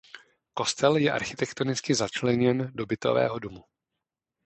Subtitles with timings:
[0.53, 3.63] Kostel je architektonicky začleněn do bytového domu.